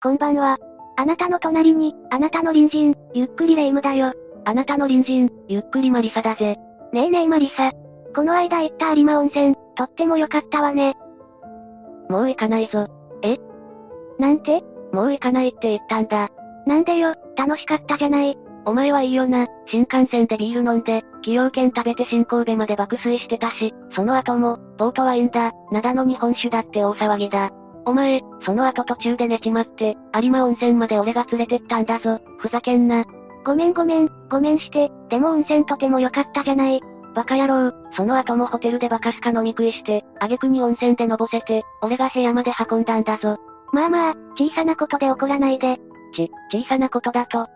[0.00, 0.58] こんばんは。
[0.96, 4.12] あなたの隣に、あなたの隣人、ゆっくりレ夢ムだよ。
[4.44, 6.56] あなたの隣人、ゆっくりマリサだぜ。
[6.92, 7.72] ねえねえマリサ。
[8.14, 10.94] この間行った有馬温泉、とっても良かったわね。
[12.08, 12.86] もう行かないぞ。
[13.22, 13.38] え？
[14.20, 14.62] なんて？
[14.92, 16.28] もう行かないって言ったんだ。
[16.64, 18.38] なんでよ、楽しかったじゃない。
[18.66, 27.50] お前はいいよな、新幹線でビール飲んで、崎陽軒食べて新神戸まで爆睡してたし、その後も、ボートワインだ、灘の日本酒だって大騒ぎだ。
[27.88, 33.06] お前、その後途中で寝ちまって、有馬温泉まで俺が連れてったんだぞ、ふざけんな。
[33.46, 36.82] ごめんごめん、ごめんして、でも温泉とても良かったじゃない。
[37.14, 43.38] バカ野郎、その後もホテルでバカスカ飲み食いして、挙句に温泉でのぼせて、俺が部屋まで運んだんだぞ。
[43.72, 45.78] まあまあ、小さなことで怒らないで。
[46.14, 47.46] ち、小さなことだと。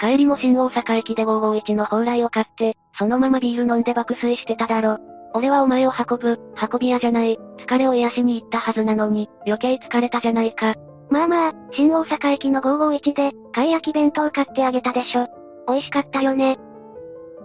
[0.00, 4.96] 帰りも新大阪駅で551の蓬莱を買って、そのままビール飲んで爆睡してただろ。
[5.36, 6.40] 俺はお前を運ぶ、
[6.72, 10.72] 運び屋じゃない、疲れを癒しに行ったはずなのに、余計疲れたじゃないか。
[11.10, 15.26] まあまあ、新大阪駅の551で、貝焼き弁当買ってあげたでしょ。
[15.68, 16.56] 美味しかったよね。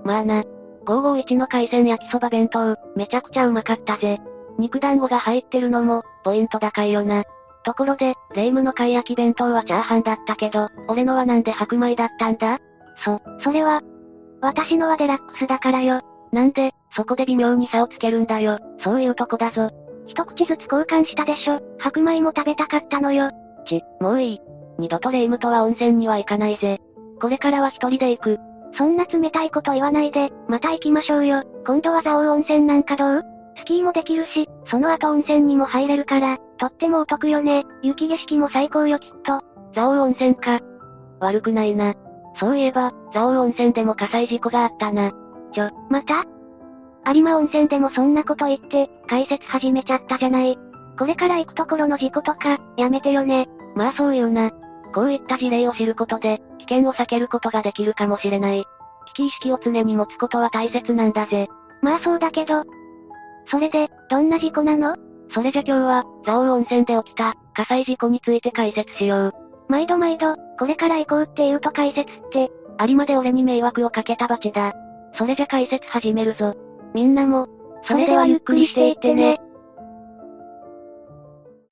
[0.05, 0.43] まあな。
[0.85, 4.19] 551の海鮮焼きそば弁当、めちゃくちゃうまかったぜ。
[4.57, 7.25] 肉団子が入ってるのも、ポイント高いよな。
[7.63, 12.57] ところで、レイムの貝焼き弁当はチャーハンだったけど、俺のはなんで白米だったんだ？
[13.03, 13.81] そ、それは、
[14.39, 15.99] 私のはデラックスだからよ。
[16.31, 18.58] なんで、そこで微妙に差をつけるんだよ。
[18.84, 19.70] そういうとこだぞ。
[20.08, 21.59] 一口ずつ交換したでしょ。
[21.78, 23.31] 白米も食べたかったのよ。
[23.66, 24.39] ち、もういい。
[24.78, 26.80] 二度とレイムとは温泉には行かないぜ。
[27.22, 28.39] これからは一人で行く。
[28.78, 31.44] そんな冷たいこと言わないで、また行きましょうよ。
[31.66, 33.23] 今度は蔵王温泉なんかどう？
[33.58, 37.64] スキーもできるし、その後温泉にも入れるから、とってもお得よね。
[37.84, 39.42] 雪景色も最高よきっと。
[39.73, 40.59] 蔵王温泉か。
[41.19, 41.94] 悪くないな。
[42.39, 45.12] そういえば、蔵王温泉でも火災事故があったな。
[45.53, 46.23] ちょ、また？
[47.07, 50.57] 有馬温泉でもそんなこと言って、解説始めちゃったじゃない。
[50.97, 53.47] これから行くところの事故とか、やめてよね。
[53.75, 54.52] まあそういうな。
[54.94, 58.66] こういった事例を知ることで、危険を避けることができるかもしれない。
[59.07, 61.47] 危機意識を常に持つことは大切なんだぜ。
[61.81, 62.63] まあそうだけど。
[63.50, 64.95] それで、どんな事故なの？
[65.33, 69.33] それじゃ今日は、蔵王温泉で起きた、火災事故について解説しよう。
[69.69, 72.51] 毎度毎度、これから行こうって言うと解説って、
[72.85, 74.73] 有馬で俺に迷惑をかけた罰だ。
[75.16, 76.56] それじゃ解説始めるぞ。
[76.94, 77.47] みんなも、
[77.84, 79.40] それではゆっくりしていってね。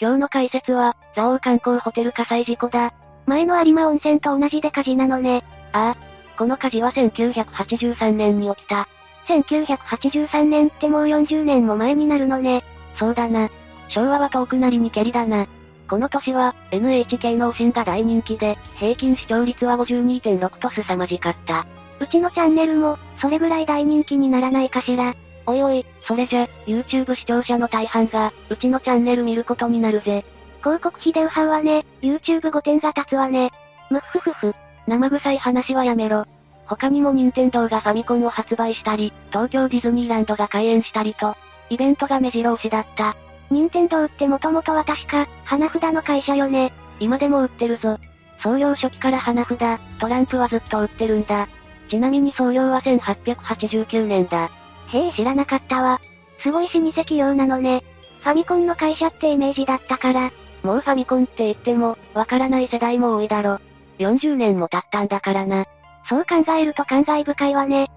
[0.01, 2.93] 今日の解説は、蔵王観光ホテル火災事故だ。
[3.25, 5.43] 前の有馬温泉と同じで火事なのね。
[5.73, 5.97] ああ。
[6.37, 8.87] この火事は1983年に起きた。
[9.27, 12.63] 1983年ってもう40年も前になるのね。
[12.97, 13.49] そうだな。
[13.89, 15.47] 昭和は遠くなりにけりだな。
[15.89, 21.65] この年は、NHK のおしんが大人気で、平均視聴率は52.6と凄まじかった。
[21.99, 25.13] うちのチャンネルも、それぐらい大人気にならないかしら。
[25.45, 30.23] おいおい、それじゃ、YouTube 視聴者の大半が、うちのチャンネル見ることになるぜ。
[30.59, 33.51] 広告費でウハウはね、YouTube5 点が立つわね。
[33.89, 34.53] むふふふ。
[34.87, 36.25] 生臭い話はやめろ。
[36.65, 41.35] 他にも任天堂がファミコンを発売したり、東京ディズニーランドが開園したりと、
[41.69, 43.15] イベントが目白押しだった。
[43.49, 46.71] 任天堂ってもともとは確か、花札の会社よね。
[46.99, 47.97] 今でも売ってるぞ。
[48.41, 49.59] 創業初期から花札、
[49.99, 51.47] トランプはずっと売ってるんだ。
[51.89, 54.51] ちなみに創業は1889年だ。
[54.87, 55.99] へえ知らなかったわ。
[56.41, 57.83] すごい老舗企業なのね。
[58.21, 60.31] ファミコンの会社ってイメージだったから。
[60.63, 63.59] もうファミコンって言っても、わからない世代も多いだろ。
[63.99, 65.65] 40年も経ったんだからな。
[66.07, 67.89] そう考えると感慨深いわね。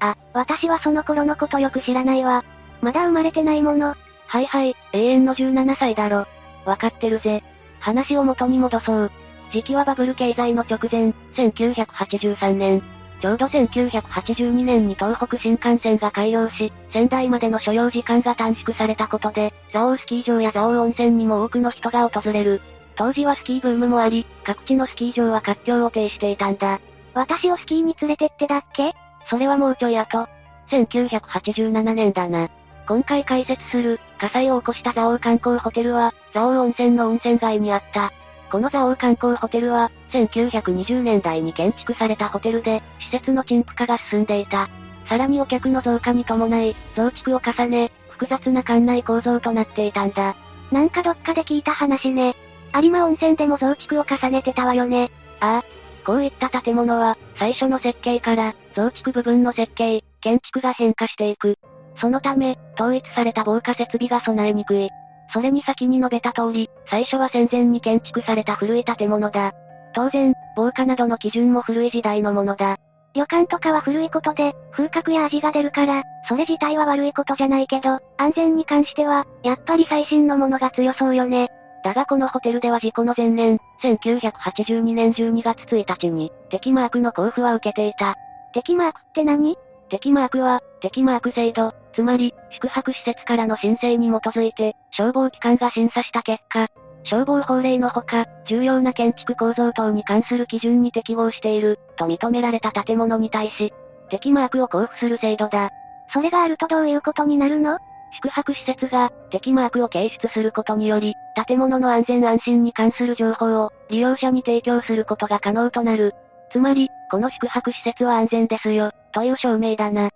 [0.00, 2.44] あ、私はその頃のことよく知らないわ。
[2.80, 3.94] まだ生まれてないもの。
[4.26, 6.26] はいはい、永遠の17歳だろ。
[6.64, 7.42] わかってるぜ。
[7.78, 9.10] 話を元に戻そう。
[9.50, 12.82] 時期はバブル経済の直前、1983年。
[13.20, 22.62] ちょうど1982年に東北新幹線が開業し、仙台までの所要時間が短縮されたことで、蔵王スキー場や蔵王温泉にも多くの人が訪れる。
[22.96, 26.80] 当時はスキーブームもあり、各地のスキー場は活況を呈していたんだ。
[27.12, 28.94] 私をスキーに連れてってだっけ？
[29.28, 30.28] それはもうちょい後。
[30.70, 32.48] 1987年だな。
[32.86, 38.12] 今回解説する、火災を起こした蔵王観光ホテルは、蔵王温泉の温泉街にあった。
[38.50, 44.68] この蔵王観光ホテルは、1920年代に建築されたホテルで、施設の陳腐化が進んでいた。
[45.06, 50.36] さらにお客の増加に伴い、増築を重ね、複雑な館内構造となっていたんだ。
[50.72, 52.34] なんかどっかで聞いた話ね。
[52.74, 55.10] 有馬温泉でも増築を重ねてたわよね。
[55.40, 55.64] ああ、
[56.04, 61.56] こういった建物は、最初の設計から、増築部分の設計、建築が変化していく。
[62.00, 64.90] そのため、統一された防火設備が備えにくい。
[65.32, 69.52] それに先に述べた通り、最初は戦前に建築された古い建物だ。
[69.94, 72.76] 当然、防火などの基準も古い時代のものだ。
[73.12, 81.48] 旅館とかは古いことで、風格や味が出るから、それ自体は悪いことじゃないけど、安全に関しては、やっぱり最新のものが強そうよね。
[81.82, 88.14] だがこのホテルでは事故の前年、1982年12月1日に、敵マークの交付は受けていた。
[88.52, 89.56] 敵マークって何？
[89.88, 96.68] 敵マークは、敵マーク制度、つまり、宿泊施設からの申請に基づいて、消防機関が審査した結果、
[97.04, 103.72] 消防法令のほか、重要な建築構造等に関する基準に適合している、と認められた建物に対し、
[104.10, 105.70] 敵マークを交付する制度だ。
[106.12, 107.78] それがあるとどういうことになるの？
[108.12, 111.14] 宿泊施設が、敵マークを掲出することにより、
[111.46, 116.14] 建物の安全安心に関する情報を、利用者に提供することが可能となる。
[116.50, 120.10] つまり、この宿泊施設は安全ですよ、という証明だな。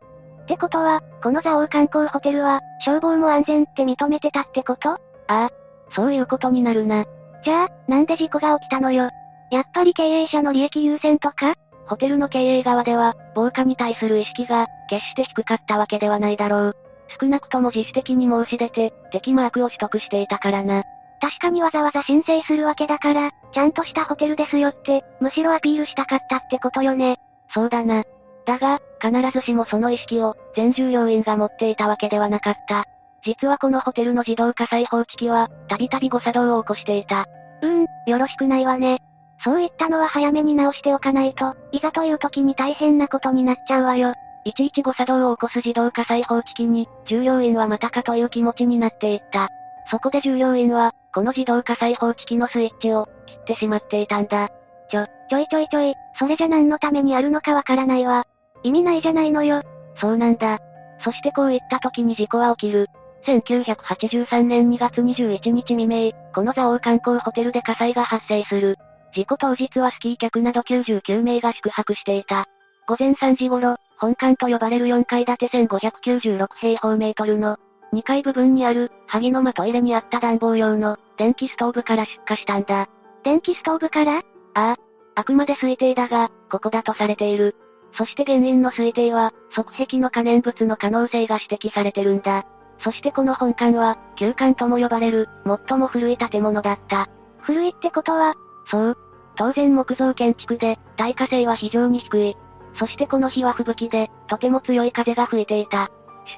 [0.44, 4.90] ってことは、この蔵王観光ホテルは、消防も安全って認めてたってこと？
[4.90, 5.50] ああ、
[5.94, 7.04] そういうことになるな。
[7.44, 9.10] じゃあ、なんで事故が起きたのよ？
[9.50, 11.54] やっぱり経営者の利益優先とか？
[11.86, 16.76] ホテルの経営側では、防火に対する意識が、決して低かったわけではないだろう。
[17.20, 20.82] 少なくとも自主的に申し出て、敵マークを取得していたからな。
[21.20, 27.18] 確かにわざわざ申請するわけだから、ちゃんとしたホテルですよって、むしろアピールしたかったってことよね。
[27.52, 28.02] そうだな。
[28.46, 32.84] だが、必ずしもその意識を、全従業員が持っていたわけではなかった。
[33.24, 37.24] 実はこのホテルの自動火災報知器は、たびたび誤作動を起こしていた。
[37.62, 38.98] うーん、よろしくないわね。
[39.42, 44.14] そういったのは早めに直しておかないと、いざという時に大変なことになっちゃうわよ。
[44.44, 49.48] いちいち誤作動を起こす自動火災報知器に、従業員はまたかという気持ちになっていった。
[49.90, 54.50] そこで従業員は、この自動火災報知器のスイッチを、切ってしまっていたんだ。
[54.90, 58.24] ちょ、ちょいちょいちょい、それじゃ何のためにあるのかわからないわ。
[58.64, 59.62] 意味ないじゃないのよ。
[60.00, 60.58] そうなんだ。
[61.04, 62.88] そしてこういった時に事故は起きる。
[63.26, 68.76] 1983年2月21日未明、この蔵王観光ホテルで火災が発生する。
[69.14, 72.46] 事故当日はスキー客など99名が宿泊していた。
[72.86, 77.58] 午前3時頃、本館と呼ばれる4階建て1596平方メートルの、
[77.92, 82.88] 2階部分にある、萩の間トイレにあった暖房用の、電気ストーブから出火したんだ。
[83.22, 84.18] 電気ストーブから？
[84.18, 84.22] あ
[84.54, 84.76] あ。
[85.16, 87.54] あくまで推定だが、ここだとされている。
[87.96, 92.44] そして原因の推定は、側壁の可燃物の可能性が指摘されてるんだ。
[92.80, 95.28] そしてこの本館は、旧館とも呼ばれる、
[95.68, 97.08] 最も古い建物だった。
[97.38, 98.34] 古いってことは
[98.70, 98.98] そう。
[99.36, 102.36] 当然木造建築で、耐火性は非常に低い。
[102.76, 105.90] そしてこの日は吹雪で、とても強い風が吹いていた。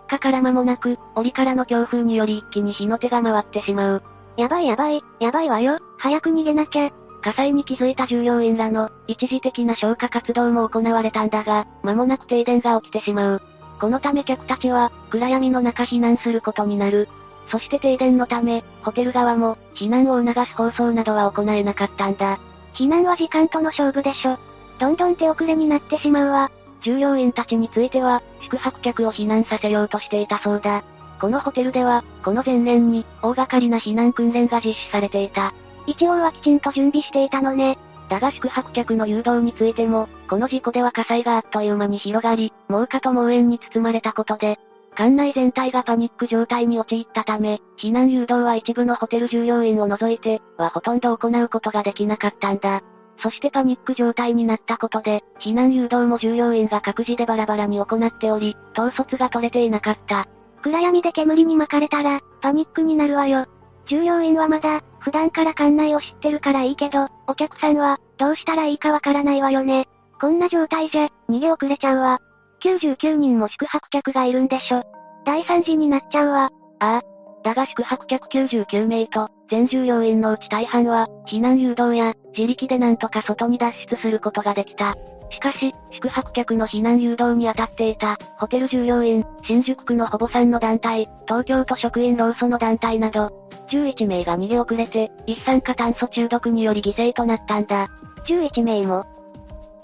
[0.08, 4.02] 出火から間もなく、檻からの強風により一気に火の手が回ってしまう。
[4.36, 5.78] やばいやばい、やばいわよ。
[5.98, 6.90] 早く逃げなきゃ。
[7.26, 13.42] 火災に気づいた従業員らの、一時的な消火活動も行われたんだが、間もなく停電が起きてしまう。
[13.80, 17.08] このため客たちは、暗闇の中避難することになる。
[17.50, 22.38] そして停電のため、ホテル側も、避難を促す放送などは行えなかったんだ。
[22.74, 24.38] 避難は時間との勝負でしょ。
[24.78, 26.52] どんどん手遅れになってしまうわ。
[26.82, 30.84] 従業員たちについては、宿泊客を避難させようとしていたそうだ。
[31.20, 35.52] このホテルでは、この前年に、大掛かりな避難訓練が実施されていた。
[35.86, 37.78] 一応はきちんと準備していたのね。
[38.08, 44.58] だが宿泊客の誘導についても、この事故では火災があっという間に広がり、猛火と猛煙に包まれたことで、
[44.94, 52.82] 館内全体がパニック状態に陥ったため、避難誘導は一部のホテル従業員を除いて、はほとんど行うことができなかったんだ。
[53.18, 60.26] そしてパニック状態になったことで、避難誘導も従業員が各自でバラバラに行っており、統率が取れていなかった。
[60.62, 63.46] 暗闇で煙に巻かれたら、パニックになるわよ。
[63.86, 69.86] 従業員はまだ、普段から館内を知ってるからいいけど、お客さんは、どうしたらいいかわからないわよね。
[70.20, 72.18] こんな状態じゃ、逃げ遅れちゃうわ。
[72.62, 74.82] 99人も宿泊客がいるんでしょ。
[75.24, 76.50] 大惨事になっちゃうわ。
[76.80, 77.02] ああ。
[77.44, 84.96] だが宿泊客99名と、全従業員のうち大半は、避難誘導や、自力でなんとか外に脱出することができた。
[85.36, 93.30] しかし、宿泊客の避難誘導に当たっていた、ホテル従業員、新宿区の保母さんの団体、東京都職員労組の団体など、
[93.68, 97.88] 11名が逃げ遅れて、一酸化炭素中毒により犠牲となったんだ。
[98.26, 99.04] 11名も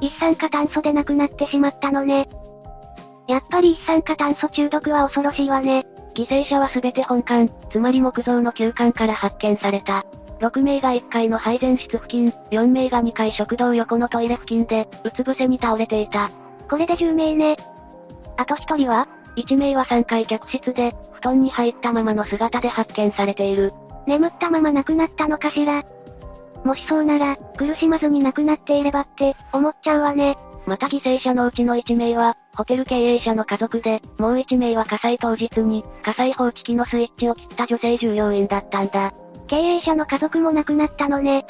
[0.01, 2.29] 一酸化炭素で亡くなってしまったのね。
[3.29, 5.85] やっぱり一酸化炭素中毒は恐ろしいわね。
[6.15, 10.07] 犠牲者はすべて本館、つまり木造の旧館から発見された。
[10.43, 16.31] 6名が1階の配膳室付近、4名が2階食堂横のトイレ付近で、うつ伏せに倒れていた。
[16.69, 17.57] これで10名ね。
[18.37, 19.07] あと1人は
[19.37, 23.73] ?1 名は3階客室で、布団に入ったままの姿で発見されている。
[24.09, 25.85] 眠ったまま亡くなったのかしら
[26.65, 30.37] もしそうなら、苦しまずに亡くなっていればって、思っちゃうわね。
[30.67, 39.13] また犠牲者のうちの1名は、ホテル経営者の家族で、もう1名は火災当日に、火災報知器のスイッチを切った女性従業員だったんだ。
[39.53, 41.45] 経営者の家族も亡くなったのね。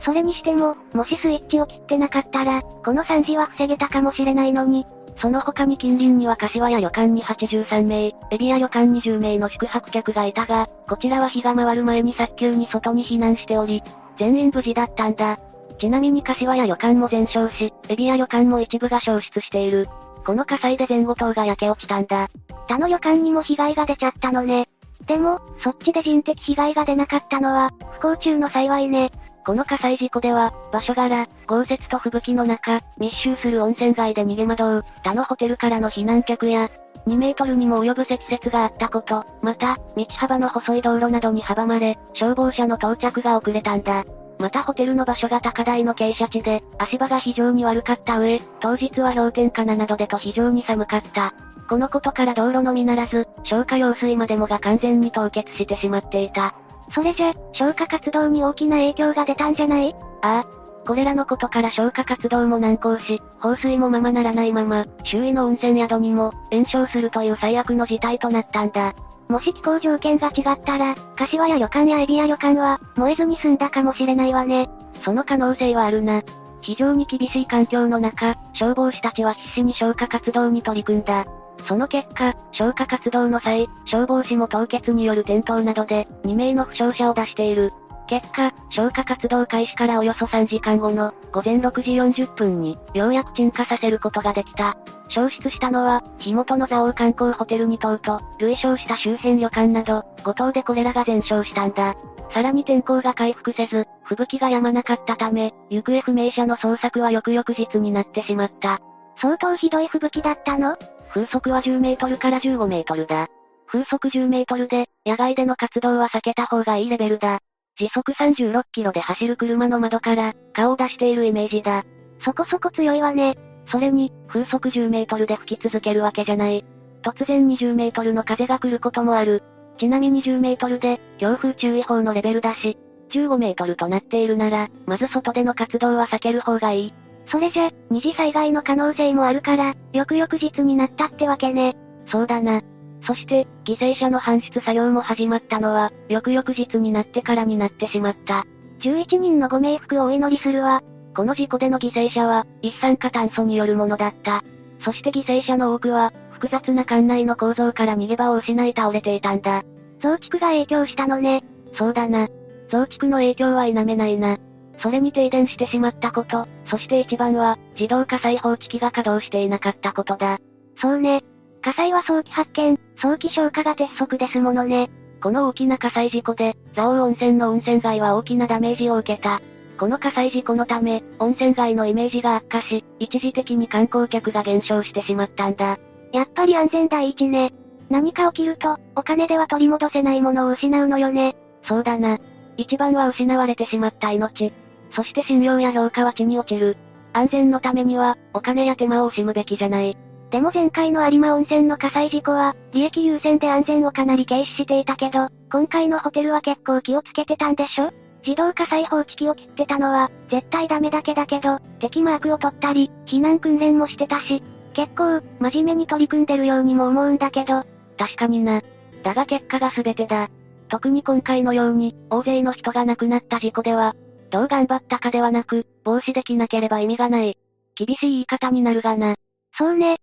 [0.00, 4.86] それにしても、もしスイッチを切ってなかったら、この惨事は防げたかもしれないのに、
[5.20, 13.82] その他に近隣には柏や旅館に83名、エビや旅館20名の宿泊客がいたが、こちらは日が回る前に早急に外に避難しており、
[14.18, 15.38] 全員無事だったんだ。
[15.78, 19.86] ちなみに柏や旅館も全焼し、エビや旅館も一部が消失している。
[20.24, 22.28] この火災で全5棟が焼け落ちたんだ。
[22.68, 24.70] 他の旅館にも被害が出ちゃったのね。
[25.08, 29.10] でも、そっちで人的被害が出なかったのは、不幸中の幸いね。
[29.44, 36.70] この火災事故では、場所柄、豪雪と吹雪の中、密集する温泉街で逃げ惑う、他のホテルからの避難客や、
[37.06, 44.04] 2メートルにも及ぶ積雪があったこと、また、道幅の細い道路などに阻まれ、消防車の到着が遅れたんだ。
[44.38, 51.32] またホテルの場所が高台の傾斜地で、足場が非常に悪かった上、当日は氷点下7度でと非常に寒かった。
[51.68, 56.54] このことから道路のみならず、消火用水までもが完全に凍結してしまっていた。
[56.94, 59.94] それじゃ、消火活動に大きな影響が出たんじゃない？
[60.22, 60.46] ああ。
[60.86, 68.94] これらのことから消火活動も難航し、放水もままならないまま、周囲の温泉宿にも、炎症するという最悪の事態となったんだ。
[69.28, 74.70] もし気候条件が違ったら、柏や旅館やエビや旅館は、燃えずに済んだかもしれないわね。
[75.04, 76.22] その可能性はあるな。
[76.62, 81.26] 非常に厳しい環境の中、消防士たちは必死に消火活動に取り組んだ。
[81.66, 87.72] その結果、消火活動の際、消防士も凍結による転倒などで、2名の負傷者を出している。
[88.06, 94.78] 結果、消火活動開始からおよそ3時間後の午前6時40分に、ようやく鎮火させることができた。
[95.10, 101.94] 消失したのは、火元の蔵王観光ホテル2棟と、類焼した周辺旅館など、5棟でこれらが全焼したんだ。
[102.32, 108.80] さらに天候が回復せず、吹雪が止まなかったため、行方不明者の捜索は翌々日になってしまった。
[109.20, 110.76] 相当ひどい吹雪だったの？
[111.10, 113.28] 風速は10メートルから15メートルだ。
[113.66, 117.40] 風速10メートルで、野外での活動は避けた方がいいレベルだ。
[117.78, 121.84] 時速36キロで走る車の窓から、顔を出しているイメージだ。
[122.24, 123.36] そこそこ強いわね。
[123.70, 126.64] それに、風速10メートルで吹き続けるわけじゃない。
[127.02, 129.42] 突然20メートルの風が来ることもある。
[129.78, 132.76] ちなみに10メートルで、強風注意報のレベルだし、
[133.10, 136.94] 15メートルとなっているなら、まず外での活動は避ける方がいい。
[137.30, 141.76] それじゃ、二次災害の可能性もあるから、翌々日になったってわけね。
[142.06, 142.62] そうだな。
[143.06, 148.44] そして、犠牲者の搬出作業も始まったのは、翌々日になってからになってしまった。
[148.80, 150.82] 11人のご冥福をお祈りするわ。
[151.14, 154.42] この事故での犠牲者は、一酸化炭素によるものだった。
[154.84, 159.62] そして犠牲者の多くは、複雑な館内の構造から逃げ場を失い倒れていたんだ。
[160.00, 161.42] 増築が影響したのね。
[161.74, 162.28] そうだな。
[162.70, 164.38] 増築の影響は否めないな。
[164.80, 170.38] それに停電してしまったこと、そして一番は、自動火災報知器が稼働していなかったことだ。
[170.80, 171.22] そうね。
[171.62, 174.90] 火災は早期発見、早期消火が鉄則ですものね。
[175.20, 179.40] この大きな火災事故で、蔵王温泉の温泉街は大きなダメージを受けた。
[179.78, 185.78] この火災事故のため、温泉街のイメージが悪化し、一時的に観光客が減少してしまったんだ。
[186.12, 187.52] やっぱり安全第一ね。
[187.88, 191.36] 何か起きると、お金では取り戻せないものを失うのよね。
[191.64, 192.18] そうだな。
[192.56, 194.52] 一番は失われてしまった命。
[194.92, 196.76] そして信用や評価は地に落ちる。
[197.12, 199.96] 安全のためには、お金や手間を惜しむべきじゃない。
[200.30, 207.90] でも前回の有馬温泉の火災事故は、利益優先で安全をかなり軽視していたけど、今回のホテルは結構気をつけてたんでしょ？
[208.26, 214.42] 自動火災報知器を切ってたのは、絶対ダメだけだけど、敵マークを取ったり、避難訓練もしてたし、
[214.74, 217.64] 結構、真面目に取り組んでるようにも思うんだけど。
[217.96, 218.60] 確かにな。
[219.02, 220.28] だが結果が全てだ。
[220.68, 223.94] 特に今回のように、大勢の人が亡くなった事故では、
[224.30, 227.36] どう頑張ったかではなく、防止できなければ意味がない。
[227.74, 229.14] 厳しい言い方になるがな。
[229.56, 229.98] そうね。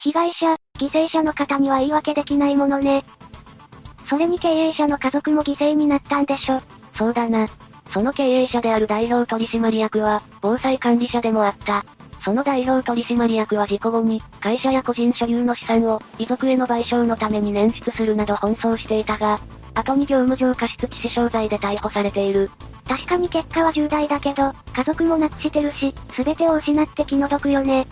[0.00, 3.04] 被害者、犠牲者の方には言い訳できないものね。
[4.08, 6.62] それに経営者の家族も犠牲になったんでしょ。
[6.94, 7.46] そうだな。
[7.92, 11.84] その経営者である代表取締役は、防災管理者でもあった。
[12.24, 19.38] その代表取締役は事故後に、会社や個人所有の資産を、遺族への賠償のために捻出するなど奔走していたが、
[19.74, 22.50] 後に業務上過失致死傷罪で逮捕されている。
[22.88, 27.86] 確かに結果は重大だけど、家族も亡くしてるし、全てを失って気の毒よね。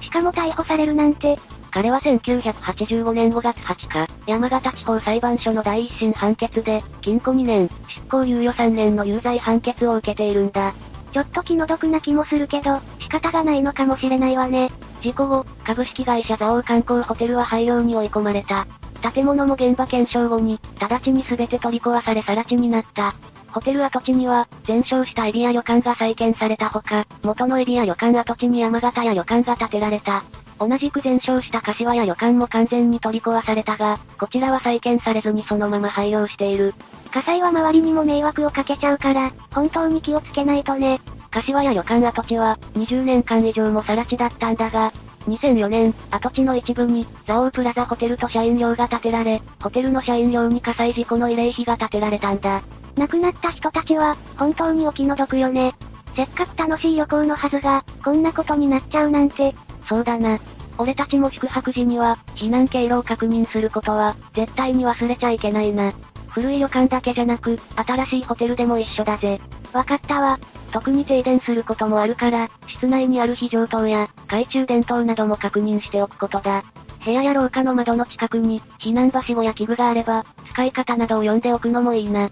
[0.00, 1.38] しかも逮捕されるなんて。
[1.70, 10.74] 彼は1985年5月20日、山形地方裁判所の第一審判決で、禁錮2年、執行猶予3年の有罪判決を受けているんだ。
[11.12, 14.70] ちょっと気の毒な気もするけど、仕方がないのかもしれないわね。
[15.00, 18.66] 事故後、株式会社蔵王観光ホテルは廃業に追い込まれた。
[19.10, 23.14] 建物も現場検証後に、直ちに全て取り壊され更地になった。
[23.52, 30.24] ホテル跡地には、全焼したエビや旅館が再建されたほか、元のエビや旅館跡地に山形や旅館が建てられた。
[30.58, 36.74] 同じく全焼した柏や旅館も完全に取り壊されたが、こちらは再建されずにそのまま廃業している。
[37.10, 41.00] 火災は周りにも迷惑をかけちゃうから、本当に気をつけないとね。
[41.30, 44.92] 柏や旅館跡地は、20年間以上も更地だったんだが、
[45.28, 52.62] 2004年、跡地の一部に、ザオープラザホテルと社員寮が建てられ、ホテルの社員寮に火災事故の慰霊碑が建てられたんだ。
[52.96, 55.74] 亡くなった人たちは、本当にお気の毒よね。
[56.14, 59.54] せっかく楽しい旅行のはずが、こんなことになっちゃうなんて。
[59.88, 60.38] そうだな。
[60.78, 65.92] 俺たちも宿泊時には、避難経路を確認することは、絶対に忘れちゃいけないな。
[66.28, 69.40] 古い旅館だけじゃなく、新しいホテルでも一緒だぜ。
[69.72, 70.38] わかったわ。
[70.70, 76.64] 特に停電することもあるから、室内にある非常灯や、懐中電灯なども確認しておくことだ。
[77.04, 82.30] 部屋や廊下の窓の近くに、避難はしごや器具があれば、使い方などを読んでおくのもいいな。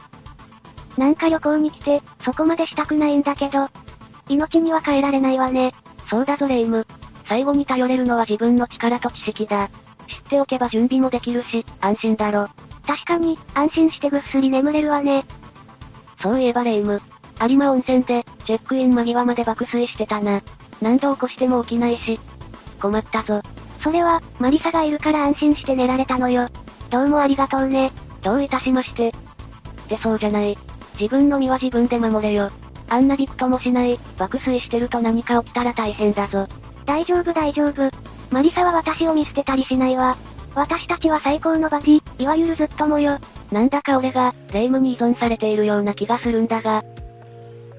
[1.00, 3.70] なんか旅行に来て、そこまでしたくないんだけど、
[4.28, 5.72] 命には変えられないわね。
[6.10, 6.86] そうだぞレイム。
[7.24, 9.70] 最後に頼れるのは自分の力と知識だ。
[10.06, 12.48] 知っておけば準備もできるし、安心だろ。
[12.86, 15.24] 確かに、安心してぐっすり眠れるわね。
[16.20, 17.00] そういえばレイム。
[17.48, 20.42] 有馬温泉で、チェックイン間際まで爆睡してたな。
[20.82, 22.20] 何度起こしても起きないし。
[22.78, 23.40] 困ったぞ。
[23.82, 26.46] それは、マリサがいるから安心して寝られたのよ。
[26.90, 27.90] どうもありがとうね。
[28.20, 29.08] どういたしまして。
[29.08, 29.12] っ
[29.88, 30.58] てそうじゃない。
[31.00, 32.50] 自分の身は自分で守れよ。
[32.90, 36.46] あんなびくともしない、爆睡してると何か起きたら大変だぞ。
[36.84, 37.90] 大丈夫大丈夫。
[38.30, 40.16] マリサは私を見捨てたりしないわ。
[40.54, 43.18] 私たちは最高のバディ、いわゆるずっともよ。
[43.50, 46.84] なんだか俺が、霊夢に依存されているような気がするんだが。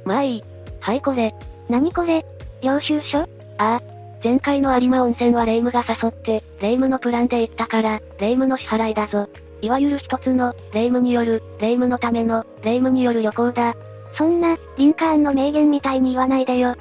[0.04, 0.44] まあいい。
[0.80, 1.36] はいこれ。
[1.70, 2.26] 何これ？
[2.64, 3.20] 領収書？
[3.20, 3.82] ああ。
[4.24, 9.30] 前回の有馬温泉は霊夢が誘って、霊夢のプランで行ったから、霊夢の支払いだぞ。
[9.62, 13.76] いわゆる一つの、霊夢による、霊夢のための、霊夢による旅行だ。
[14.16, 16.76] そんな、リンカーンの名言みたいに言わないでよ。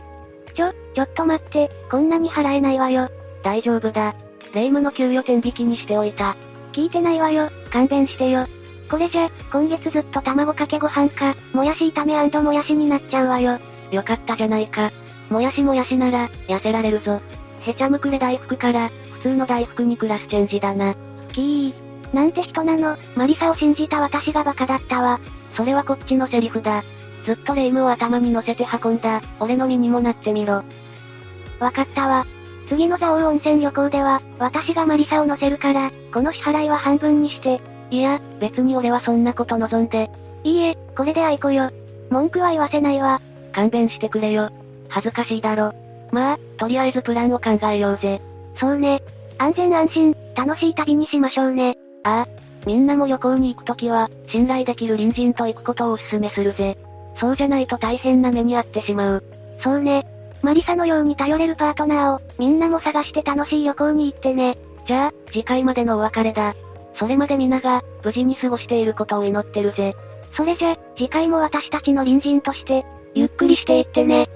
[0.54, 3.08] ちょ、ちょっと待って、こんなに払えないわよ。
[3.42, 4.14] 大丈夫だ。
[4.52, 6.37] 霊夢の給与天引きにしておいた。
[6.72, 8.46] 聞いてないわよ、勘弁してよ。
[8.90, 13.58] これじゃ、今月ずっと卵かけご飯か、もやし炒めもやしになっちゃうわよ。
[13.90, 14.90] よかったじゃないか。
[15.28, 17.20] もやしもやしなら、痩せられるぞ。
[17.60, 18.90] へちゃむくれ大福から、
[19.22, 20.94] 普通の大福にクラスチェンジだな。
[21.32, 21.89] キー。
[22.12, 25.21] なんて人なの、マリサを信じた私がバカだったわ。
[25.55, 26.83] それはこっちのセリフだ。
[27.25, 30.62] ずっとレイムを頭に乗せて運んだ、俺の身にもなってみろ。
[31.59, 32.26] わかったわ。
[32.69, 37.61] 次の蔵王温泉旅行では、私がマリサを乗せるから、この支払いは半分にして。
[37.91, 40.11] いや、別に俺はそんなこと望んで。
[40.45, 41.71] いいえ、これで愛子よ。
[42.11, 43.21] 文句は言わせないわ。
[43.52, 44.50] 勘弁してくれよ。
[44.89, 45.73] 恥ずかしいだろ。
[46.13, 48.21] まあ、とりあえずプランを考えようぜ。
[48.56, 49.02] そうね。
[49.39, 51.76] 安全安心、楽しい旅にしましょうね。
[52.04, 52.26] ああ。
[52.67, 56.76] みんなも旅行に行くときは、信頼できる隣人と行くことをお勧めするぜ。
[57.19, 59.25] そうじゃないと大変な目に遭ってしまう。
[59.63, 60.06] そうね。
[60.43, 64.56] マリサのように頼れるパートナーを、みんなも探して楽しい旅行に行ってね。
[64.86, 66.54] じゃあ、次回までのお別れだ。
[66.97, 69.95] それまで皆が、無事に過ごしていることを祈ってるぜ。
[70.34, 72.84] それじゃ、次回も私たちの隣人として、
[73.15, 74.28] ゆっくりしていってね。